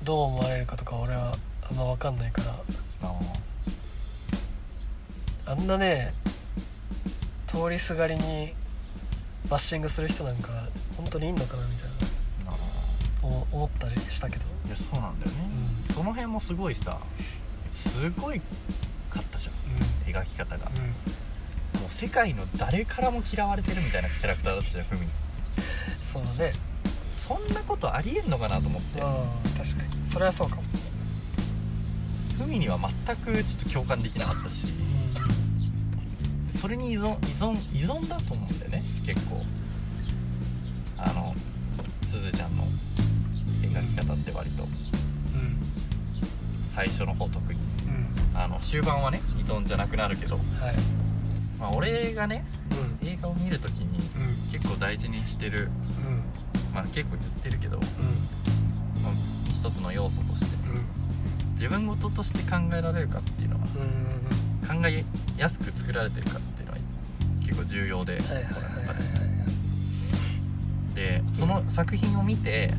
[0.04, 1.38] どう思われるかとか俺は
[1.69, 2.52] あんま分かんないから。
[2.52, 2.56] ん
[3.12, 3.19] あ
[5.47, 6.13] あんなね
[7.47, 8.54] 通りすがりに
[9.50, 11.95] バッシングする人なんか本当にいんのかなみたいな。
[13.23, 14.45] 思思ったりしたけど。
[14.65, 15.38] ーいややそうなんだよね、
[15.82, 16.99] うんその辺もすごいさ
[17.73, 18.39] すごい
[19.10, 19.53] かったじゃん
[20.07, 20.65] 描き方が。
[20.69, 20.71] も
[21.79, 21.86] うん。
[21.88, 25.07] う世界の誰からも嫌われてるみたいなキャラクターだったじゃんふみ。
[25.99, 26.53] そうだね。
[27.27, 29.01] そんなことありえんのかなと思って。
[29.01, 30.07] ああ確かに。
[30.07, 30.62] それはそうかも。
[32.38, 34.67] ふみには全くちょっと共感できなかったし。
[36.62, 39.43] それに依存依存依存だと思うんだよね結構。
[40.99, 41.33] あの
[42.07, 42.65] すずちゃんの
[43.63, 44.62] 描き方って割と。
[44.62, 44.87] うん
[46.78, 47.60] 最初の方特に。
[47.88, 48.38] うん。
[48.40, 50.46] あの終盤はね依存じゃなくなるけど、はい。
[51.60, 52.46] まあ、俺がね
[53.02, 53.08] うん。
[53.08, 54.52] 映画を見るときにうん。
[54.52, 55.63] 結構大事にしてる。
[55.63, 56.72] うん。
[56.76, 57.88] まあ結構言ってるけど、まう
[59.12, 59.13] あ、
[59.60, 60.46] 一つの要素として。
[60.68, 60.86] んうん。
[61.54, 63.62] 自分事として考えられるかっていうのは
[64.72, 64.82] うん。
[64.82, 65.04] 考え
[65.36, 66.78] やすく作られてるかっていうのは
[67.44, 68.44] 結構重要で、はいはい
[70.94, 71.22] で。
[71.22, 72.72] でその作品を見て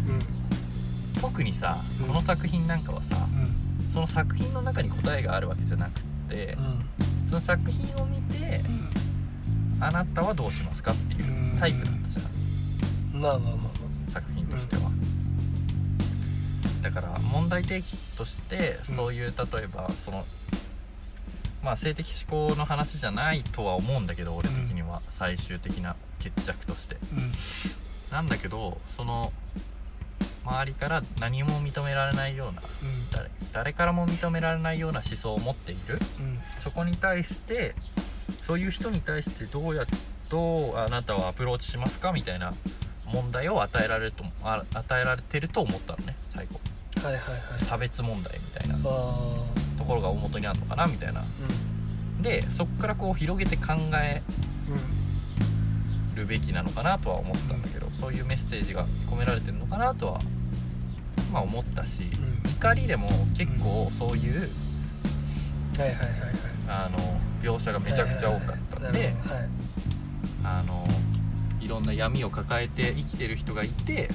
[1.15, 1.21] うん。
[1.21, 2.07] 特にさうん。
[2.07, 3.58] この作品なんかはさうん
[3.92, 6.85] その作品の中に答えがあるわけじゃなくってうん。
[7.29, 8.61] その作品を見て
[9.81, 13.20] あなたはどうしますかっていうタイプだったじゃん。
[13.20, 14.90] まあまあまあま作品としては、
[16.83, 18.96] だから問題提起としてうん。
[18.96, 20.24] そういう例えばその
[21.62, 26.96] まあ性的思考の話じゃないとは思うんだけど俺的には最終的な決着として。
[26.96, 27.33] あうん。
[28.11, 29.33] なんだけどその
[30.49, 32.63] 周りから何も認められないような
[33.13, 35.99] 誰誰からも認められないような思想を持っている。
[36.19, 36.25] うん。
[36.25, 37.75] うんそこに対して
[38.43, 39.85] そういう人に対してどうや
[40.29, 42.53] どうあなたはアプローチしますかみたいな
[43.07, 46.61] 問題を与えられるとあ与えられてると思ったのね最後。
[47.03, 47.65] はいはいはい。
[47.65, 48.75] 差別問題みたいな。
[48.77, 48.79] あ
[49.79, 51.21] ところが大元にあるのかなみたいな。
[51.21, 51.25] あ
[52.17, 52.23] うん。
[52.23, 54.23] でそこからこう広げて考え
[54.69, 56.15] うん。
[56.17, 60.21] るべきなのかなとは思ったんだけどそういうメッセージが込められてるのかなとは
[61.33, 62.05] まあ思ったし
[62.45, 62.51] うん。
[62.51, 64.51] 怒りでも結構そういう
[65.79, 66.11] はいはいはいはい。
[66.69, 66.99] あの
[67.43, 69.14] 描写がめちゃくちゃ多かったんではいはい
[70.45, 70.87] あの
[71.61, 74.09] いろんな闇を抱えて生きてる人がいて、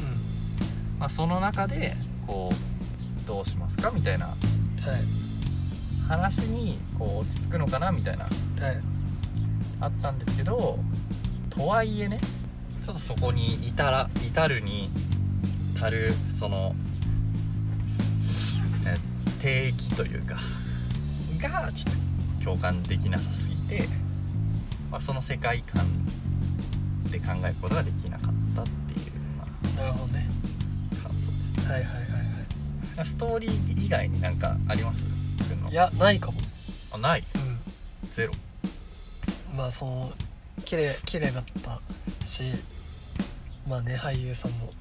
[1.00, 1.96] まあ、その中で
[2.26, 5.02] こうどうしますかみたいなうんはい。
[6.08, 8.34] 話にこう落ち着くのかなみたいなはい。
[9.80, 10.80] あったんですけど
[11.50, 12.20] とはいえね
[12.86, 14.90] ちょっとそこに至ら至るに
[15.82, 16.93] 足るそのえ
[19.44, 20.38] 定義というか
[21.42, 21.94] がちょっ
[22.40, 23.84] と共感できなさすぎて、
[24.90, 25.86] まあ、その世界観
[27.12, 29.46] で考えることができなかったっていう、ま
[29.84, 30.30] なるほどね。
[30.94, 31.28] あ、感想
[31.58, 31.68] です。
[31.70, 35.04] はいはいはいはストーリー以外になんかあります？
[35.70, 36.40] いやないかも。
[36.94, 37.24] あない？
[37.36, 38.12] うん。
[38.12, 38.34] ゼロ。
[39.58, 40.14] まあその
[40.64, 41.82] 綺麗綺麗だった
[42.26, 42.44] し
[43.68, 44.72] まあね俳優さんも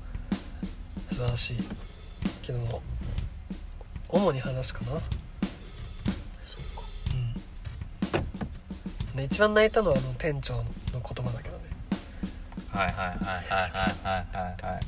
[1.08, 1.56] 素晴らしい
[2.42, 2.80] けども
[4.12, 4.92] 主に話かな。
[9.16, 9.24] うん。
[9.24, 11.64] 一番泣いたのはあの店長の言葉だけどね。
[12.68, 14.82] はいはいはいはいはいはいはい。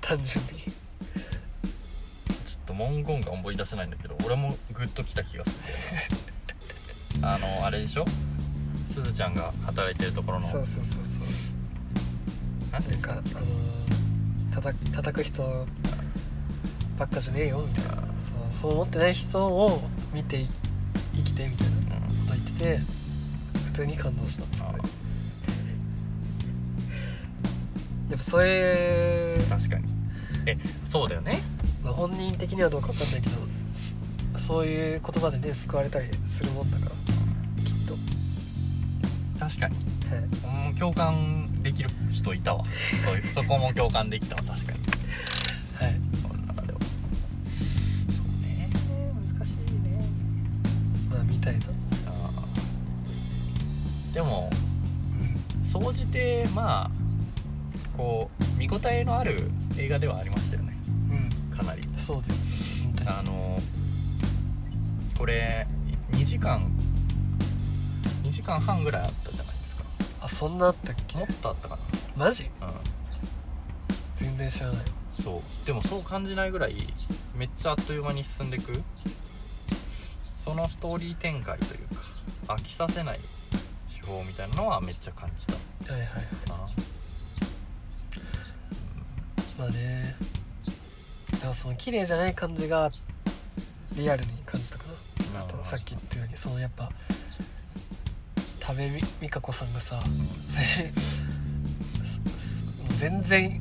[0.00, 0.50] 単純に。
[0.60, 0.72] ちょ
[2.60, 5.56] っと文言が思い出せないんだけど俺もグッときた気がする。
[7.22, 8.04] あのあれでしょ？
[8.92, 10.44] すずちゃんが働いてるところの。
[10.44, 11.24] そうそうそうそう。
[12.70, 13.12] なんていうんか？
[13.12, 15.66] あのー、叩叩く人
[16.98, 18.07] ばっかじゃねえよみたいな。
[18.18, 19.80] そうそう思ってない人を
[20.12, 20.48] 見てい
[21.14, 21.80] 生きてみたいなこ
[22.28, 22.80] と言ってて
[23.64, 24.78] 普通に感動したんですよね。
[28.10, 29.84] やっぱそれうん、確かに。
[30.46, 31.40] えそうだよね。
[31.84, 33.36] まあ、本人的にはどうかわかんないけど
[34.38, 36.90] そういう言葉でね救われたりするもんだから
[37.64, 37.94] きっと。
[39.38, 39.76] 確かに。
[40.10, 40.70] はい。
[40.70, 42.64] うん共感できる人いたわ。
[43.04, 44.77] そういうそこも共感できたわ確かに
[58.84, 60.76] 応えのある映画ではありましたよね。
[61.50, 61.56] うん。
[61.56, 61.82] かなり。
[61.96, 62.34] そうだよ
[62.84, 63.10] 本当に。
[63.10, 63.60] あの
[65.16, 65.66] これ
[66.12, 66.60] 2時間
[68.22, 69.82] 2時間半ぐらいあったじゃないですか。
[70.20, 71.18] あそんなあったっけ？
[71.18, 71.78] もっとあったか
[72.16, 72.50] マジ？
[72.60, 72.74] なうん。
[74.14, 74.76] 全然知らない。
[75.22, 75.66] そう。
[75.66, 76.74] でもそう感じないぐらい
[77.36, 78.82] めっちゃあっという間に進んでいく。
[80.44, 83.18] そのストーリー展開というか飽きさせない
[83.94, 85.52] 手法みたいなのはめっちゃ感じた。
[85.92, 86.08] はいはい。
[86.48, 86.58] かな
[89.58, 90.14] まあね。
[91.32, 92.90] だからその綺麗じゃない感じが
[93.94, 94.84] リアルに感じたか
[95.34, 95.40] な。
[95.40, 96.36] あとさっき言ったように。
[96.36, 96.90] そのやっぱ
[98.60, 100.00] 多部み美香子さんがさ
[100.48, 100.84] 最初
[102.98, 103.60] 全然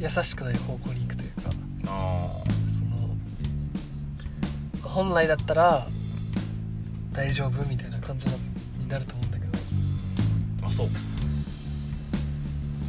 [0.00, 1.50] 優しくない方向に行くというか。
[1.88, 2.28] あ
[2.68, 3.16] その
[4.88, 5.88] 本来だったら
[7.12, 8.36] 大丈夫みたいな感じの
[8.78, 9.58] になると思うんだけど、
[10.66, 10.88] あそう。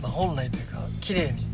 [0.02, 1.47] まあ、本来というか綺麗に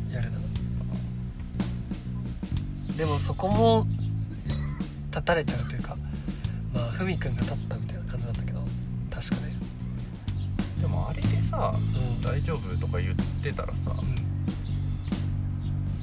[2.98, 3.88] でもそこも
[5.12, 5.98] 立たれちゃうというか
[6.74, 8.62] まあふみくんが立ったみたいな感じなんだけど
[9.12, 9.54] 確かね。
[10.82, 12.22] でもあれでさうん。
[12.22, 14.16] 大丈夫とか言ってたらさうん。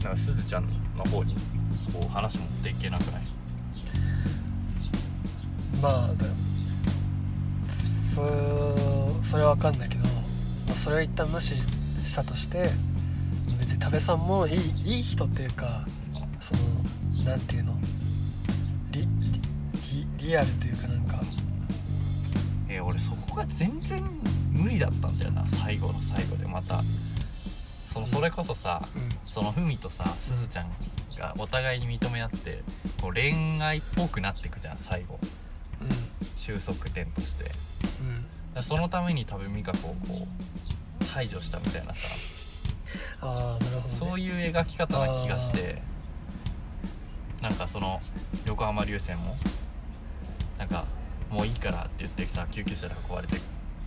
[0.03, 0.67] なんかすずちゃん
[0.97, 1.35] の方に
[1.93, 3.23] こう話持っていけなくない？
[5.81, 6.27] まあだ
[7.69, 8.23] そ
[9.23, 10.05] それは分かんないけど、
[10.67, 11.55] まあ、それを一旦無視
[12.05, 12.71] したとして
[13.59, 14.57] 別に多部さんもいい
[14.97, 15.87] いい人っていうか
[17.31, 17.79] なんていうの？
[18.91, 19.07] リリ
[20.19, 21.21] リリアルというかなんか。
[22.69, 24.01] えー俺そこが全然
[24.51, 25.47] 無理だったんだよな。
[25.47, 26.81] 最後の最後でまた。
[27.93, 29.09] そのそれこそさうん。
[29.25, 30.71] そのふみとさすずちゃん
[31.17, 32.65] がお互いに認め合って
[33.01, 35.21] こう恋愛っぽくなってくじゃん最後。
[36.37, 37.53] 収束点として。
[38.57, 38.63] うん。
[38.65, 40.27] そのために多分美香子をこ
[41.01, 42.09] う排除したみたいなさ。
[43.21, 45.81] ああなるほど、ね、そういう描き方な気がして
[47.41, 48.01] なんかその
[48.47, 49.37] 横浜流星も
[50.59, 50.85] なんか
[51.31, 53.39] もういいからって言ってさ救急車で運ばれて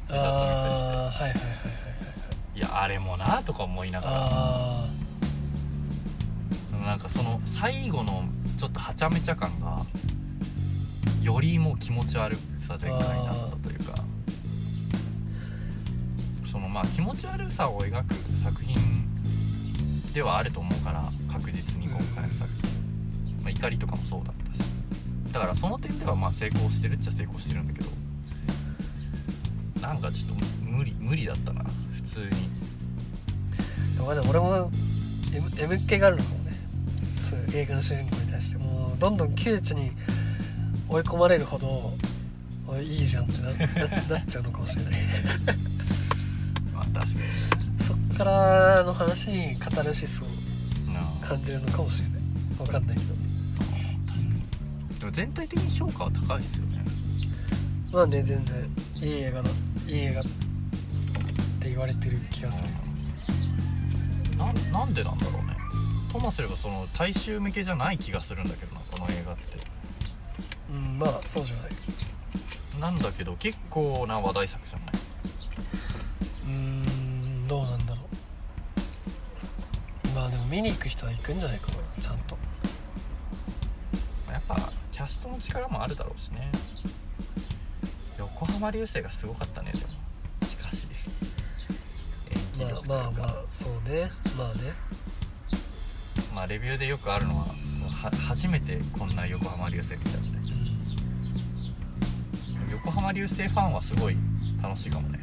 [0.10, 1.38] ああはいはいはいはいは
[2.56, 4.14] いやあれもなとか思いながら。
[4.16, 4.88] あ
[6.86, 8.26] なんかその最後の
[8.58, 9.86] ちょっとはちゃめちゃ感が
[11.22, 12.36] よりもう気持ち悪
[12.68, 14.04] さ全開になったというか。
[16.54, 18.78] そのまあ気持ち悪さを描く作品
[20.14, 22.53] ではあると思うから確実に今回の作品、
[23.44, 24.68] まあ、怒りとかもそうだったし。
[25.32, 27.90] だからその点ではまあ成功してるっちゃ成功してるんだけど。
[29.82, 32.28] なんかちょっと無理無理だったな普通に。
[33.96, 34.72] あとかね俺も
[35.34, 36.56] M, M っ気があるのかもね
[37.20, 39.92] そういう映画の主人公に対してもうどんどん窮地に
[40.88, 41.94] 追い込まれるほど
[42.68, 43.58] おいいいじゃんってなな
[44.08, 44.94] なっちゃうのかもしれない。
[46.74, 47.84] まあ確かに。
[47.86, 50.26] そっからの話にカタルシスを
[51.22, 52.22] 感じるのかもしれない。
[52.60, 53.23] わかんないけど
[55.04, 56.86] でも全体的に評価は高いですよね。
[57.92, 59.50] まあね全然いい映画だ
[59.86, 60.24] いい映画っ
[61.60, 62.70] て言われてる気がする
[64.38, 65.58] ななんでなんだろうね。
[66.12, 69.44] ともすればその大衆向けじゃない気がするんだけどなこの映画って。
[70.72, 71.72] うんまあそうじゃない。
[72.80, 74.90] なんだけど結構な話題作じゃない？
[76.48, 76.52] うー
[77.44, 78.02] んどうなんだろ
[80.08, 80.10] う。
[80.16, 86.50] まあでも見に行く人は行くんじゃないかなちゃんとャストの力もあるだろうしね。
[88.18, 89.84] 横浜流星がすごかったねでも。
[90.48, 90.88] しかし。
[92.32, 94.10] 演技力まあまあまあそうね。
[94.38, 94.74] まあね。
[96.34, 100.44] まあレビューでよくあるのはは初めてこんな横浜流星見たみたいな
[102.72, 104.18] 横浜流星ファンはすごい
[104.62, 105.20] 楽しいかもね。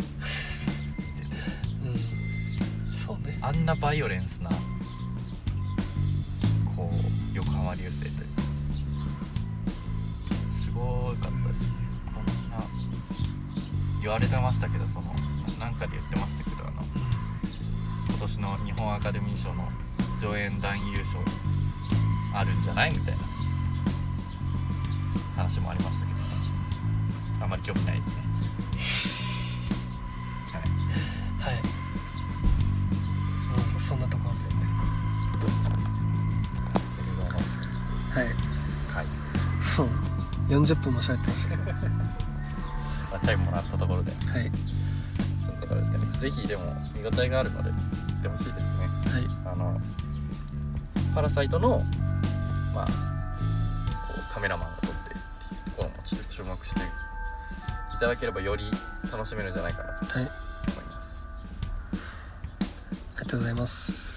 [1.83, 3.39] うん、うん、そうね。
[3.43, 4.51] あんなバイオレンスな
[6.77, 8.20] こう横浜流星
[14.01, 15.15] 言われてましたけどその
[15.59, 16.83] なんかで言ってましたけどあの
[18.09, 19.69] 今年の日本アカデミー賞の
[20.21, 21.19] 上演男優賞
[22.35, 23.23] あるんじゃないみたいな
[25.37, 26.21] 話もありましたけど
[27.43, 28.17] あんまり興味ないですね。
[30.53, 30.63] はい。
[31.55, 31.63] はい。
[31.63, 31.69] も
[33.77, 34.41] うそんなところで。
[34.41, 34.47] ね
[38.13, 38.27] はい。
[38.95, 39.07] はい。
[39.81, 39.89] もう。
[40.51, 41.63] 40分も喋ってましたけど
[43.23, 44.11] チャイムもらったところで。
[44.11, 44.15] い。
[45.47, 46.19] そんなところですかね。
[46.19, 48.63] ぜひでも見応えがあるので行ってほしいですね。
[49.13, 49.53] はい。
[49.53, 49.81] あの
[51.15, 51.83] パラサイトの
[52.75, 52.89] まあ
[54.33, 56.83] カメラマンが撮ってっていうところもちょっと注目してい
[57.99, 58.65] ただければより
[59.11, 60.23] 楽しめるんじゃないかなとはい
[60.69, 61.17] 思います。
[61.93, 64.10] ありがとうございます